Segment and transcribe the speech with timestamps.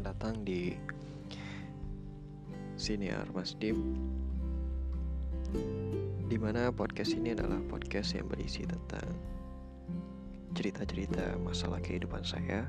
[0.00, 0.72] selamat datang di
[2.80, 3.76] Siniar Mas Dim
[6.24, 9.04] Di mana podcast ini adalah podcast yang berisi tentang
[10.56, 12.64] cerita-cerita masalah kehidupan saya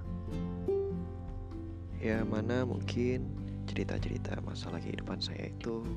[2.04, 3.32] Ya mana mungkin
[3.64, 5.88] cerita-cerita masalah kehidupan saya itu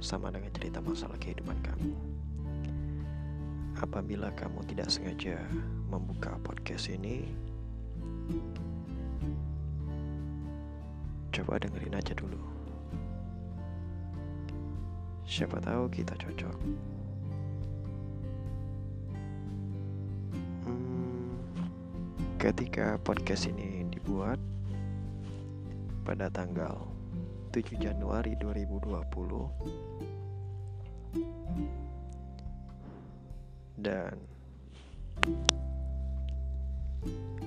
[0.00, 1.92] sama dengan cerita masalah kehidupan kamu.
[3.84, 5.36] Apabila kamu tidak sengaja
[5.92, 7.51] membuka podcast ini
[11.32, 12.36] Coba dengerin aja dulu.
[15.24, 16.56] Siapa tahu kita cocok.
[20.68, 21.32] Hmm,
[22.36, 24.36] ketika podcast ini dibuat
[26.04, 26.84] pada tanggal
[27.48, 28.92] 7 Januari 2020
[33.80, 34.20] dan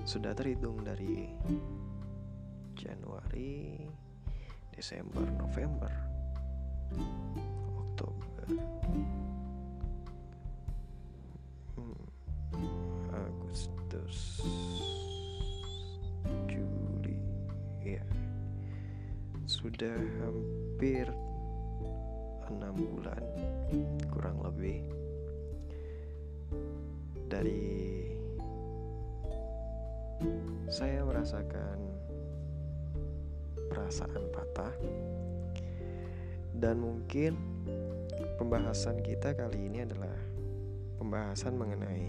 [0.10, 1.30] sudah terhitung dari
[2.86, 3.82] Januari,
[4.70, 5.90] Desember, November,
[7.82, 8.46] Oktober,
[11.74, 12.06] hmm,
[13.10, 14.46] Agustus,
[16.46, 17.18] Juli,
[17.82, 18.06] ya
[19.50, 21.10] sudah hampir
[22.54, 23.26] enam bulan
[24.14, 24.86] kurang lebih
[27.26, 28.06] dari
[30.70, 32.05] saya merasakan
[33.76, 34.72] perasaan patah.
[36.56, 37.36] Dan mungkin
[38.40, 40.16] pembahasan kita kali ini adalah
[40.96, 42.08] pembahasan mengenai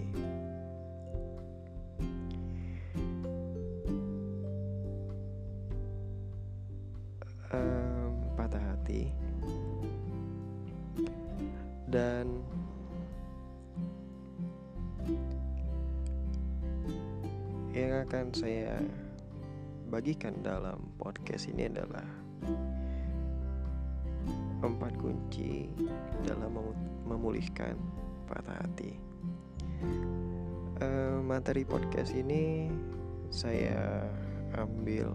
[7.51, 9.11] um, patah hati.
[11.91, 12.47] Dan
[17.75, 18.79] yang akan saya
[19.87, 22.07] bagikan dalam podcast ini adalah
[24.67, 25.71] empat kunci
[26.27, 26.59] dalam
[27.07, 27.79] memulihkan
[28.27, 28.99] patah hati.
[30.83, 32.69] Uh, materi podcast ini
[33.31, 34.05] saya
[34.59, 35.15] ambil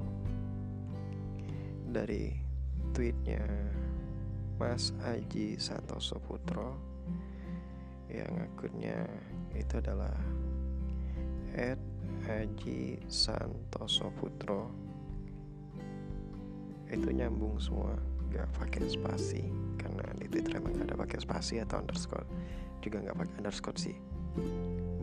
[1.92, 2.32] dari
[2.96, 3.44] tweetnya
[4.56, 6.80] Mas Aji Santoso Putro
[8.08, 9.04] yang akunnya
[9.52, 10.16] itu adalah
[11.60, 11.91] at
[12.32, 14.72] Haji Santoso Putro.
[16.88, 18.00] Itu nyambung semua
[18.32, 19.44] gak pakai spasi
[19.76, 22.24] karena di Twitter emang gak ada pakai spasi atau underscore.
[22.80, 23.96] Juga gak pakai underscore sih.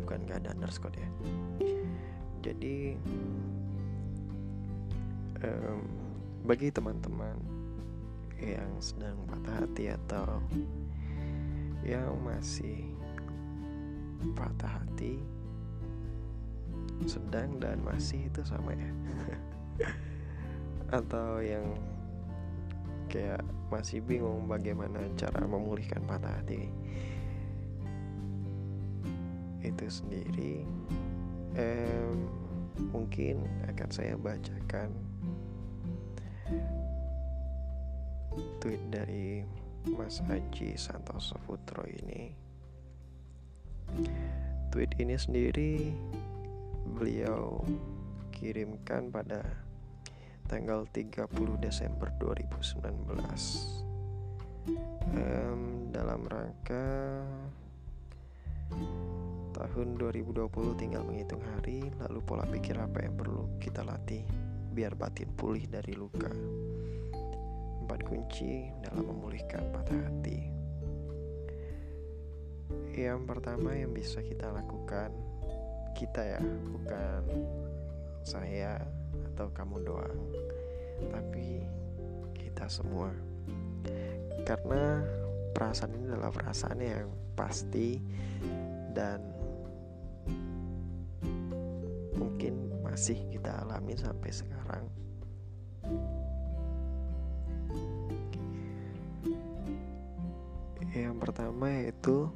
[0.01, 1.09] Bukan gak ada underscore ya.
[2.41, 2.97] Jadi
[5.45, 5.81] um,
[6.49, 7.37] bagi teman-teman
[8.41, 10.41] yang sedang patah hati atau
[11.83, 12.89] yang masih
[14.39, 15.19] patah hati
[17.07, 18.91] sedang dan masih itu sama ya.
[20.99, 21.77] Atau yang
[23.13, 26.73] kayak masih bingung bagaimana cara memulihkan patah hati.
[29.61, 30.65] Itu sendiri.
[31.59, 32.13] Eh,
[32.95, 34.95] mungkin akan saya bacakan
[38.63, 39.43] tweet dari
[39.97, 42.33] Mas Haji Santoso Putro ini.
[44.69, 45.91] Tweet ini sendiri
[46.93, 47.61] beliau
[48.33, 49.45] kirimkan pada
[50.49, 51.29] tanggal 30
[51.61, 52.81] Desember 2019
[55.13, 55.61] um,
[55.93, 56.89] dalam rangka
[59.53, 64.23] tahun 2020 tinggal menghitung hari lalu pola pikir apa yang perlu kita latih
[64.79, 66.31] biar batin pulih dari luka.
[67.83, 70.39] Empat kunci dalam memulihkan patah hati.
[72.95, 75.11] Yang pertama yang bisa kita lakukan
[75.99, 77.27] kita ya bukan
[78.23, 78.79] saya
[79.35, 80.19] atau kamu doang
[81.11, 81.67] tapi
[82.39, 83.11] kita semua.
[84.47, 85.03] Karena
[85.51, 87.99] perasaan ini adalah perasaan yang pasti
[88.95, 89.19] dan
[92.15, 94.85] mungkin masih kita alami sampai sekarang.
[100.95, 102.31] Yang pertama yaitu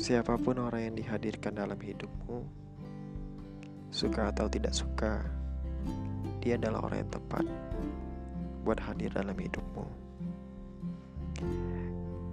[0.00, 2.40] Siapa pun orang yang dihadirkan dalam hidupmu,
[3.92, 5.20] suka atau tidak suka,
[6.40, 7.44] dia adalah orang yang tepat
[8.64, 9.84] buat hadir dalam hidupmu.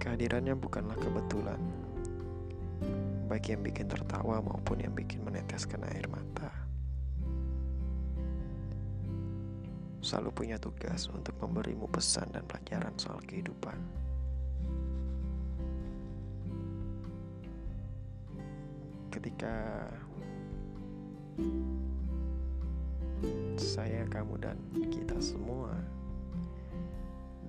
[0.00, 1.60] Kehadirannya bukanlah kebetulan,
[3.28, 6.48] baik yang bikin tertawa maupun yang bikin meneteskan air mata.
[10.00, 14.07] Selalu punya tugas untuk memberimu pesan dan pelajaran soal kehidupan.
[19.08, 19.86] Ketika
[23.58, 24.56] saya, kamu, dan
[24.92, 25.74] kita semua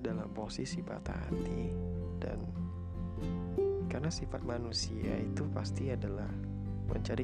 [0.00, 1.70] dalam posisi patah hati,
[2.18, 2.40] dan
[3.86, 6.30] karena sifat manusia itu pasti adalah
[6.90, 7.22] mencari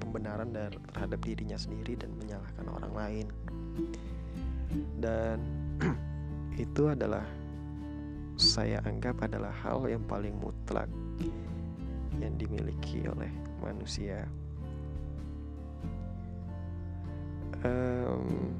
[0.00, 3.26] pembenaran terhadap dirinya sendiri dan menyalahkan orang lain,
[5.02, 5.38] dan
[6.64, 7.26] itu adalah
[8.40, 10.88] saya anggap adalah hal yang paling mutlak
[12.16, 14.26] yang dimiliki oleh manusia.
[17.62, 18.50] Um,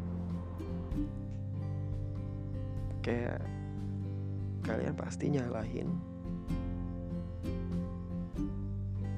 [3.02, 3.43] kayak
[4.62, 5.90] kalian pasti nyalahin.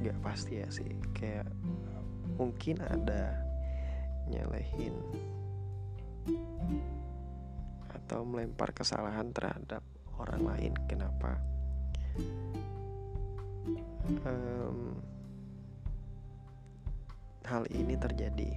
[0.01, 1.49] Nggak pasti ya sih kayak
[2.41, 3.37] mungkin ada
[4.29, 4.97] nyalahin
[7.93, 9.85] atau melempar kesalahan terhadap
[10.17, 10.73] orang lain.
[10.89, 11.41] Kenapa?
[14.25, 15.01] Um,
[17.45, 18.51] hal ini terjadi.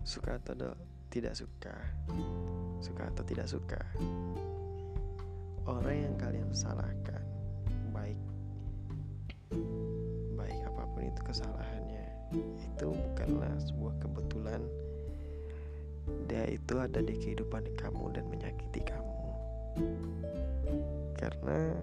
[0.00, 0.72] Suka atau
[1.12, 1.76] tidak suka?
[2.80, 3.80] Suka atau tidak suka?
[5.68, 7.20] Orang yang kalian salahkan
[7.92, 8.18] baik
[10.34, 14.62] baik apa pun itu kesalahannya itu bukanlah sebuah kebetulan.
[16.26, 19.20] Dia itu ada di kehidupan kamu dan menyakiti kamu.
[21.14, 21.76] Karena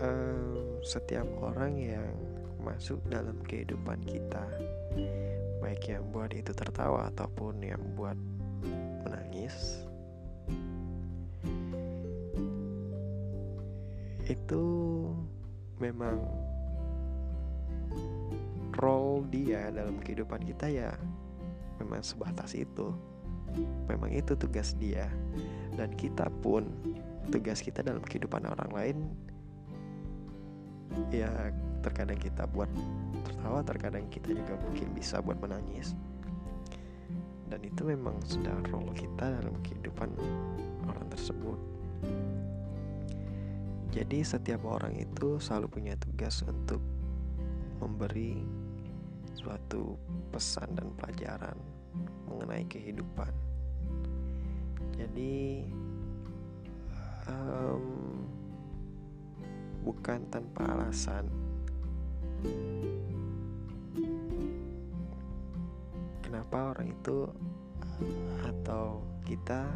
[0.00, 2.14] um, setiap orang yang
[2.64, 4.40] masuk dalam kehidupan kita
[5.60, 8.16] baik yang buat itu tertawa ataupun yang buat
[9.04, 9.84] menangis
[14.24, 14.64] itu
[15.76, 16.16] memang
[18.80, 20.92] role dia dalam kehidupan kita ya
[21.78, 22.94] memang sebatas itu.
[23.86, 25.06] Memang itu tugas dia.
[25.74, 26.66] Dan kita pun
[27.30, 28.96] tugas kita dalam kehidupan orang lain
[31.12, 31.30] ya
[31.84, 32.70] terkadang kita buat
[33.24, 35.92] tertawa terkadang kita juga mungkin bisa buat menangis.
[37.48, 40.10] Dan itu memang sudah role kita dalam kehidupan
[40.88, 41.60] orang tersebut.
[43.94, 46.82] Jadi setiap orang itu selalu punya tugas untuk
[47.78, 48.42] memberi
[49.38, 49.94] suatu
[50.34, 51.54] pesan dan pelajaran
[52.26, 53.30] mengenai kehidupan.
[54.98, 55.62] Jadi
[57.28, 58.23] um,
[59.84, 61.28] bukan tanpa alasan.
[66.24, 67.28] Kenapa orang itu
[68.48, 69.68] atau kita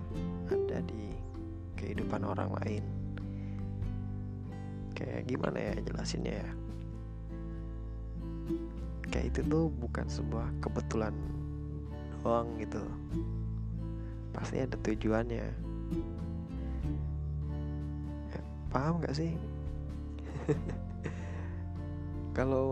[0.49, 1.13] ada di
[1.77, 2.85] kehidupan orang lain?
[4.97, 6.51] Kayak gimana ya jelasinnya ya?
[9.13, 11.15] Kayak itu tuh bukan sebuah kebetulan
[12.25, 12.83] doang gitu.
[14.33, 15.47] Pasti ada tujuannya.
[18.33, 18.41] Ya,
[18.73, 19.37] paham gak sih?
[22.39, 22.69] kalau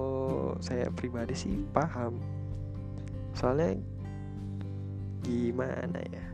[0.63, 2.17] saya pribadi sih paham.
[3.37, 3.77] Soalnya
[5.21, 6.27] gimana ya?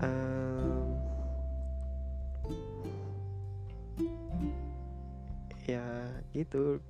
[0.00, 0.96] Um,
[5.68, 5.86] ya
[6.32, 6.80] gitu.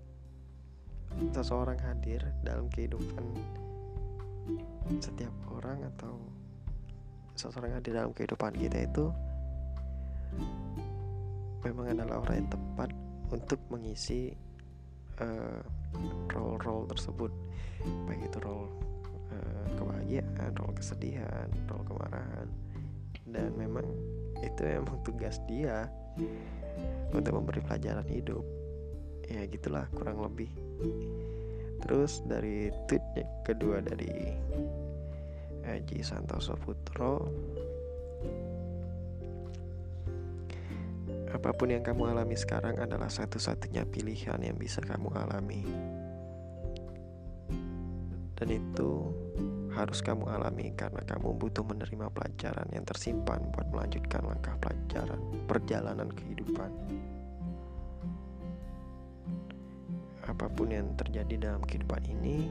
[1.34, 3.26] Seseorang hadir dalam kehidupan
[5.02, 6.16] setiap orang atau
[7.40, 9.08] seseorang yang di dalam kehidupan kita itu
[11.64, 12.90] memang adalah orang yang tepat
[13.32, 14.36] untuk mengisi
[15.24, 15.64] uh,
[16.36, 17.32] role-role tersebut.
[18.04, 18.68] Baik itu role
[19.32, 22.48] uh, kebahagiaan, role kesedihan, role kemarahan.
[23.24, 23.88] Dan memang
[24.44, 25.88] itu memang tugas dia
[27.16, 28.44] untuk memberi pelajaran hidup.
[29.30, 30.50] Ya gitulah kurang lebih.
[31.80, 33.00] Terus dari tweet
[33.46, 34.34] kedua dari
[35.70, 37.30] Haji Santoso Putro
[41.30, 45.62] Apa pun yang kamu alami sekarang adalah satu-satunya pilihan yang bisa kamu alami
[48.34, 49.14] Dan itu
[49.70, 56.10] harus kamu alami karena kamu butuh menerima pelajaran yang tersimpan buat melanjutkan langkah pelajaran perjalanan
[56.10, 56.70] kehidupan.
[60.26, 62.50] Apa pun yang terjadi dalam kehidupan ini,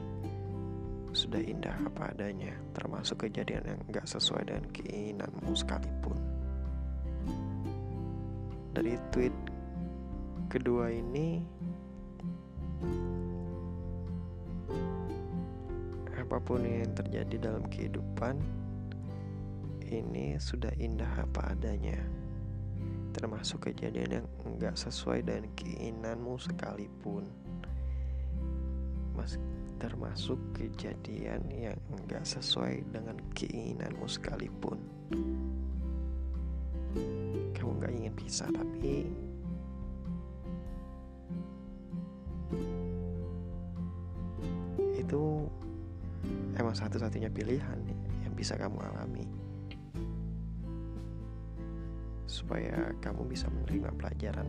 [1.10, 6.18] sudah indah apa adanya, termasuk kejadian yang gak sesuai dengan keinginanmu sekalipun.
[8.70, 9.34] Dari tweet
[10.46, 11.42] kedua ini,
[16.14, 18.38] apa pun yang terjadi dalam kehidupan
[19.90, 21.98] ini sudah indah apa adanya,
[23.10, 27.26] termasuk kejadian yang enggak sesuai dengan keinginanmu sekalipun.
[29.18, 29.34] Mas
[29.80, 34.76] termasuk kejadian yang enggak sesuai dengan keinginanmu sekalipun.
[37.56, 39.08] Kamu nggak ingin pisah tapi
[45.00, 45.22] itu
[46.60, 47.80] emang satu-satunya pilihan
[48.20, 49.24] yang bisa kamu alami
[52.30, 54.46] supaya kamu bisa menerima pelajaran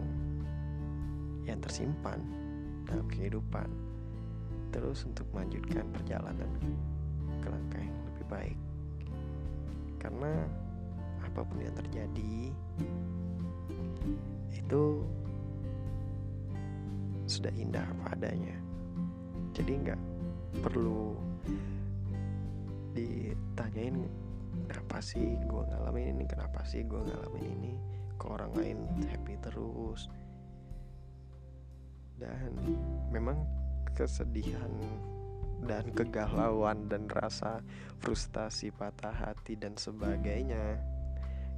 [1.50, 2.22] yang tersimpan
[2.86, 3.91] dalam kehidupan
[4.72, 6.52] terus untuk melanjutkan perjalanan
[7.44, 8.60] ke langkah yang lebih baik.
[10.00, 10.32] Karena
[11.22, 12.36] apa pun yang terjadi
[14.56, 14.84] itu
[17.28, 18.56] sudah indah apa adanya.
[19.52, 20.02] Jadi nggak
[20.64, 21.16] perlu
[22.92, 24.08] ditanyain
[24.68, 26.24] kenapa sih gue ngalamin ini?
[26.28, 27.74] Kenapa sih gue ngalamin ini?
[28.20, 30.12] Ke orang lain happy terus?
[32.20, 32.54] Dan
[33.10, 33.61] memang
[33.94, 34.72] kesedihan
[35.62, 37.62] dan kegalauan dan rasa
[38.02, 40.82] frustasi patah hati dan sebagainya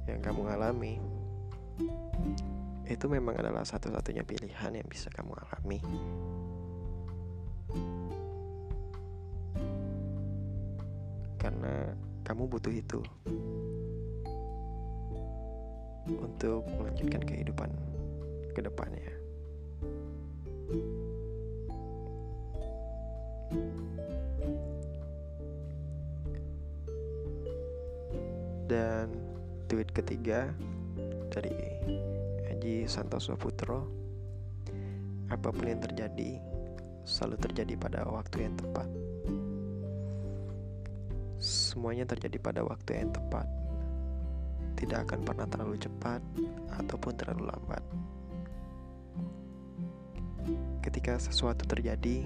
[0.04, 1.00] yang kamu alami
[2.84, 5.80] itu memang adalah satu-satunya pilihan yang bisa kamu alami
[11.40, 13.00] karena kamu butuh itu
[16.08, 17.70] untuk melanjutkan kehidupan
[18.52, 19.23] ke depannya.
[29.94, 30.50] Ketiga
[31.30, 31.54] dari
[32.50, 33.86] Haji Santoso Putro
[35.30, 36.42] Apa pun yang terjadi
[37.06, 38.90] selalu terjadi pada waktu yang tepat
[41.44, 43.44] Semuanya terjadi pada waktu yang tepat.
[44.80, 46.24] Tidak akan pernah terlalu cepat
[46.72, 47.84] ataupun terlalu lambat.
[50.80, 52.24] Ketika sesuatu terjadi,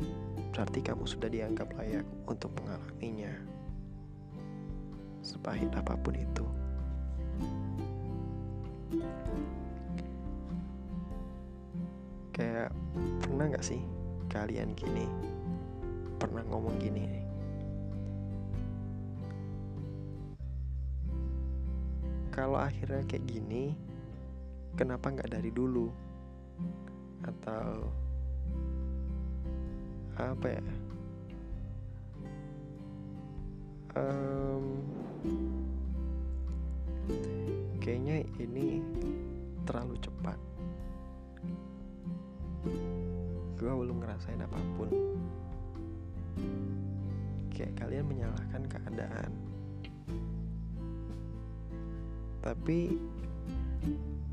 [0.55, 3.35] berarti kamu sudah dianggap layak untuk mengalaminya.
[5.27, 6.47] Sepahit apa pun itu.
[12.35, 12.71] Kayak
[13.25, 13.83] pernah gak sih
[14.31, 15.07] kalian gini?
[16.23, 17.07] Pernah ngomong gini?
[22.38, 23.75] Kalau akhirnya kayak gini
[24.78, 25.90] kenapa nggak dari dulu?
[27.26, 27.90] Atau
[30.14, 30.62] apa ya?
[33.99, 34.48] Um,
[37.88, 38.85] kayaknya ini
[39.64, 40.37] terlalu cepat.
[43.57, 44.92] Gue belum ngerasain apa pun.
[47.49, 49.33] Kayak kalian menyalahkan keadaan.
[52.45, 53.00] Tapi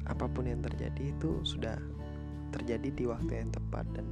[0.04, 1.80] apa pun yang terjadi itu sudah
[2.52, 4.04] terjadi di waktu yang tepat dan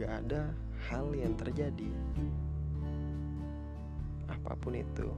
[0.00, 0.56] gak ada
[0.88, 1.92] hal yang terjadi.
[4.24, 5.12] Apa pun itu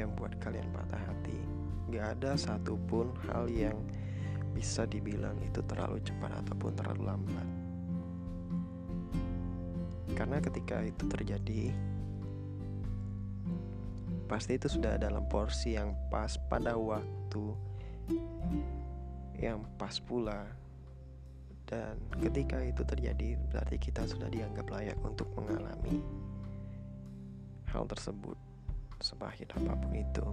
[0.00, 1.59] yang buat kalian patah hati
[1.90, 3.76] gak ada satupun hal yang
[4.54, 7.48] bisa dibilang itu terlalu cepat ataupun terlalu lambat.
[10.14, 11.62] Karena ketika itu terjadi
[14.30, 17.44] pasti itu sudah dalam porsi yang pas pada waktu
[19.38, 20.46] yang pas pula.
[21.70, 26.02] Dan ketika itu terjadi berarti kita sudah dianggap layak untuk mengalami
[27.70, 28.34] hal tersebut
[28.98, 30.26] sepahit apa pun itu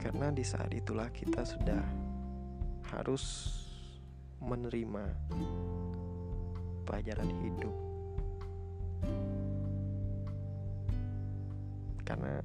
[0.00, 1.82] karena di saat itulah kita sudah
[2.94, 3.52] harus
[4.38, 5.04] menerima
[6.86, 7.74] pelajaran hidup.
[12.06, 12.38] Karena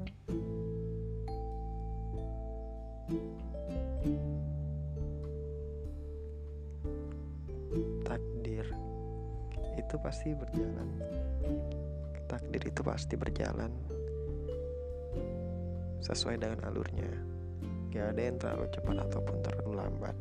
[8.01, 8.65] takdir
[9.77, 10.89] itu pasti berjalan.
[12.25, 14.00] Takdir itu pasti berjalan
[16.01, 17.09] sesuai dengan alurnya.
[17.93, 20.15] Gak ada yang terlalu cepat ataupun terlalu lambat.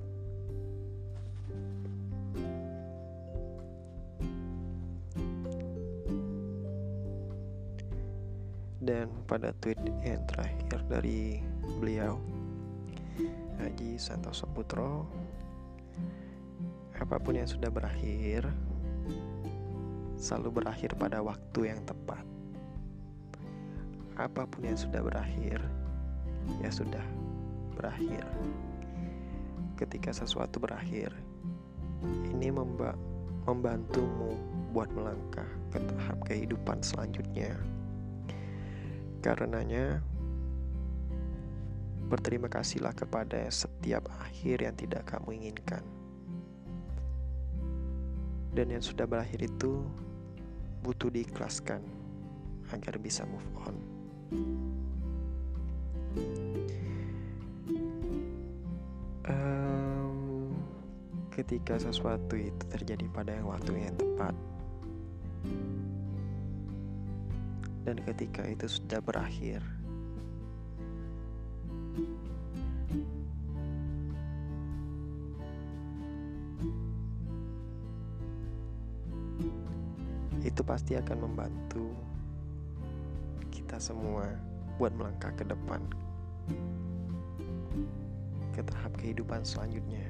[8.81, 11.37] Dan pada tweet yang terakhir dari
[11.77, 12.17] beliau
[13.61, 15.05] Haji Santoso Putro
[16.97, 18.49] Apa pun yang sudah berakhir
[20.17, 22.30] Selalu berakhir pada waktu yang tepat
[24.21, 25.65] Apa pun yang sudah berakhir
[26.61, 27.01] Ya sudah
[27.73, 28.29] berakhir
[29.81, 31.17] Ketika sesuatu berakhir
[32.05, 32.93] Ini memba
[33.49, 34.37] membantumu
[34.77, 37.57] buat melangkah ke tahap kehidupan selanjutnya
[39.25, 40.05] Karenanya
[42.11, 45.79] Berterima kasihlah kepada setiap akhir yang tidak kamu inginkan.
[48.51, 49.87] Dan yang sudah berakhir itu
[50.83, 51.87] butuh diikhlaskan
[52.75, 53.90] agar bisa move on.
[59.31, 60.55] Um,
[61.35, 64.35] ketika sesuatu itu terjadi pada yang waktu yang tepat
[67.91, 69.59] dan ketika itu sudah berakhir
[80.45, 81.91] itu pasti akan membantu
[83.81, 84.29] semua
[84.77, 85.81] buat melangkah ke depan
[88.53, 90.05] ke tahap kehidupan selanjutnya.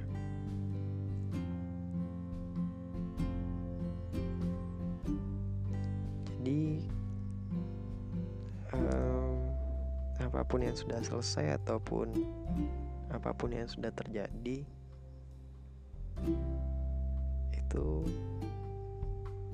[6.27, 6.83] Jadi
[8.75, 9.39] um,
[10.19, 12.11] apa pun yang sudah selesai ataupun
[13.11, 14.67] apa pun yang sudah terjadi
[17.55, 17.87] itu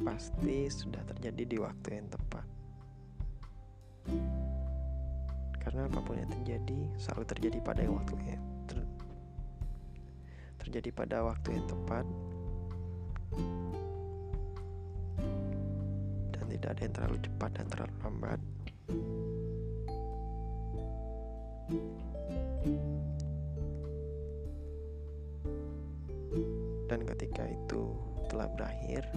[0.03, 2.26] pasti sudah terjadi di waktu yang tepat.
[5.97, 8.37] Apa pun yang terjadi selalu terjadi pada yang waktunya
[8.69, 8.85] ter,
[10.61, 12.05] terjadi pada waktu yang tepat
[16.37, 18.41] dan tidak ada yang terlalu cepat dan terlalu lambat.
[26.87, 27.97] Dan ketika itu
[28.29, 29.09] telah berakhir,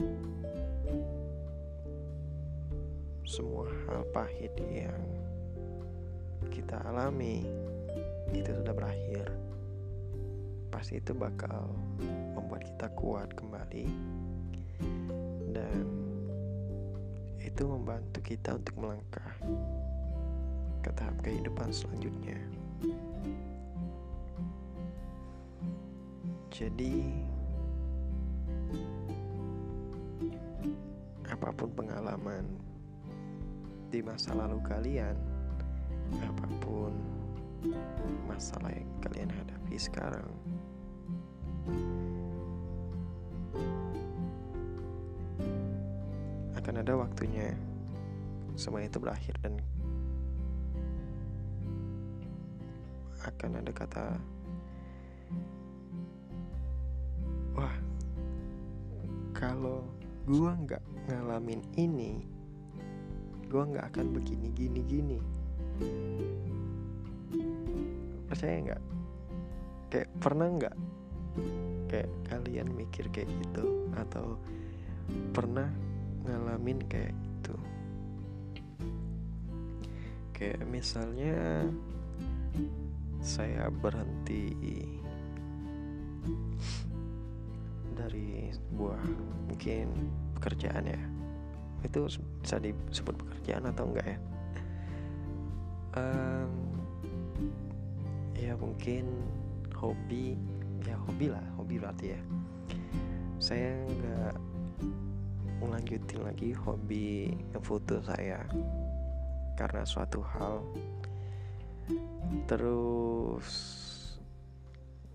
[3.28, 5.19] semua hal pahit yang
[6.52, 7.46] kita alami
[8.34, 9.30] itu sudah berakhir.
[10.70, 11.70] Pasti itu bakal
[12.38, 13.86] membuat kita kuat kembali
[15.56, 15.86] dan
[17.42, 19.34] itu membantu kita untuk melangkah
[20.86, 22.38] ke tahap kehidupan selanjutnya.
[26.54, 27.08] Jadi
[31.30, 32.44] apa pun pengalaman
[33.90, 35.16] di masa lalu kalian,
[36.18, 36.94] apa pun
[38.26, 40.30] masalah yang kalian hadapi sekarang,
[46.58, 47.54] akan ada waktunya
[48.60, 49.58] semua itu berakhir dan
[53.26, 54.06] akan ada kata
[57.56, 57.76] wah
[59.36, 59.84] kalau
[60.28, 62.22] gua nggak ngalamin ini
[63.50, 65.20] gue nggak akan begini gini gini
[68.40, 68.84] percaya nggak?
[69.92, 70.76] Kayak pernah nggak?
[71.92, 73.90] Kayak kalian mikir kayak gitu?
[74.00, 74.40] Atau
[75.36, 75.68] pernah
[76.24, 77.56] ngalamin kayak gitu?
[80.32, 81.68] Kayak misalnya
[83.20, 84.56] saya berhenti
[87.92, 89.04] dari sebuah
[89.52, 89.92] mungkin
[90.40, 91.02] pekerjaan ya.
[91.84, 92.08] Itu
[92.40, 94.29] bisa disebut pekerjaan atau enggak ya
[95.96, 96.52] um,
[98.36, 99.10] ya mungkin
[99.74, 100.36] hobi
[100.86, 102.22] ya hobi lah hobi berarti ya.
[103.40, 104.36] Saya nggak
[105.64, 108.44] melanjutin lagi hobi foto saya
[109.56, 110.62] karena suatu hal.
[112.46, 113.48] Terus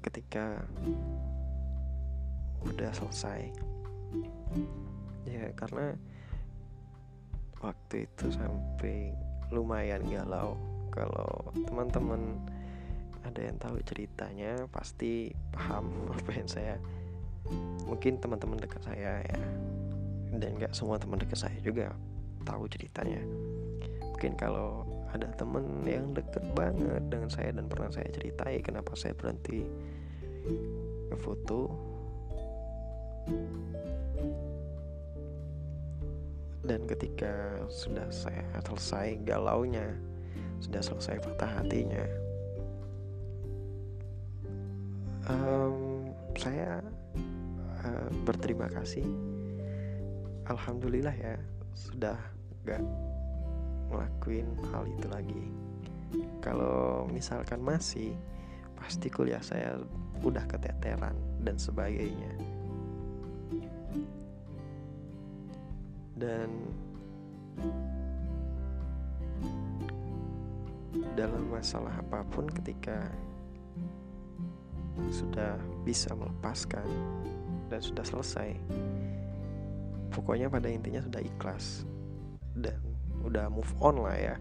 [0.04, 0.60] ketika
[2.64, 3.52] udah selesai
[5.24, 5.96] ya karena
[7.60, 9.16] waktu itu sampai
[9.54, 10.58] lumayan galau
[10.90, 12.38] kalau teman-teman
[13.24, 16.76] ada yang tahu ceritanya pasti paham apa yang saya
[17.84, 19.40] mungkin teman-teman dekat saya ya.
[20.34, 21.94] Dan nggak semua teman dekat saya juga
[22.42, 23.22] tahu ceritanya.
[24.14, 24.82] Mungkin kalau
[25.14, 29.62] ada teman yang deket banget dengan saya dan pernah saya ceritai kenapa saya berhenti
[31.06, 31.70] ngefoto
[36.64, 39.94] dan ketika sudah saya selesai galaunya
[40.61, 42.05] sudah selesai patah hatinya
[45.29, 46.83] um, saya
[47.85, 49.05] uh, berterima kasih.
[50.44, 51.37] Alhamdulillah ya
[51.72, 52.18] sudah
[52.68, 52.85] gak
[53.88, 55.44] ngelakuin hal itu lagi.
[56.44, 58.12] Kalau misalkan masih
[58.77, 59.81] pasti kuliah saya
[60.20, 62.53] udah keteteran dan sebagainya
[66.14, 66.48] dan
[71.18, 73.11] dalam masalah apa pun ketika
[75.11, 76.87] sudah bisa melepaskan
[77.66, 78.55] dan sudah selesai
[80.14, 81.83] pokoknya pada intinya sudah ikhlas
[82.55, 82.79] dan
[83.27, 84.37] udah move on lah ya.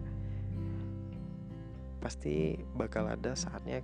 [1.98, 3.82] Pasti bakal ada saatnya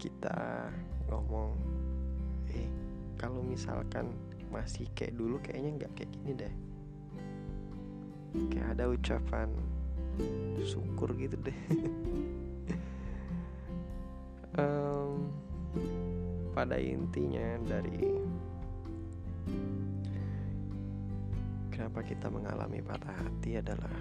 [0.00, 0.68] kita
[1.06, 1.54] ngomong
[2.50, 2.66] eh
[3.14, 4.10] kalau misalkan
[4.50, 6.54] masih kayak dulu kayaknya nggak kayak gini deh
[8.52, 9.48] kayak ada ucapan
[10.64, 11.58] syukur gitu deh.
[14.52, 15.32] Um,
[16.52, 18.04] pada intinya dari
[21.72, 23.96] kenapa kita mengalami patah hati adalah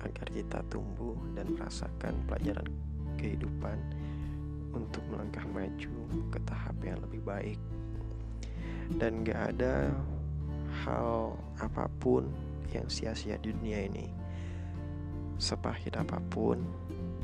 [0.00, 2.64] agar kita tumbuh dan merasakan pelajaran
[3.20, 3.76] kehidupan
[4.72, 5.94] untuk melangkah maju
[6.32, 7.60] ke tahap yang lebih baik.
[8.96, 9.92] Dan gak ada
[10.82, 12.24] hal apa pun
[12.74, 14.06] yang sia-sia di dunia ini.
[15.40, 16.60] Sepahit apa pun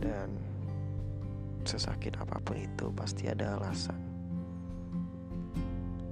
[0.00, 0.32] dan
[1.66, 3.98] sesakit apa pun itu pasti ada alasan.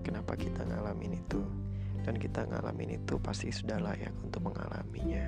[0.05, 1.42] Kenapa kita ngalamin itu?
[2.05, 5.25] dan kita ngalamin itu pasti sudah layak untuk mengalaminya.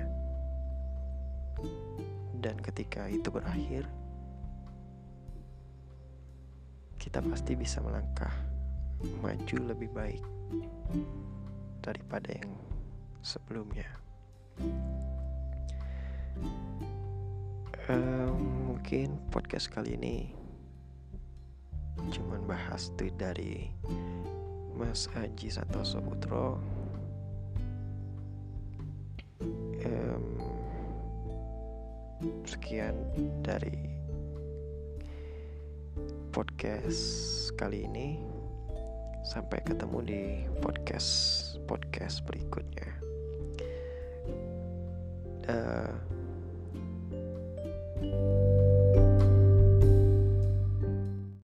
[2.37, 3.89] Dan ketika itu berakhir,
[7.01, 8.29] kita pasti bisa melangkah
[9.25, 10.21] maju lebih baik
[11.81, 12.53] daripada yang
[13.21, 13.87] sebelumnya.
[17.87, 20.35] Um, mungkin podcast kali ini
[22.11, 23.71] cuman bahas tuh dari
[24.77, 26.61] Mas Aji Santoso Putro.
[29.87, 30.25] Um,
[32.45, 32.95] sekian
[33.41, 33.73] dari
[36.35, 37.01] podcast
[37.55, 38.21] kali ini.
[39.27, 40.23] Sampai ketemu di
[40.63, 43.06] podcast podcast berikutnya
[45.47, 46.16] uh,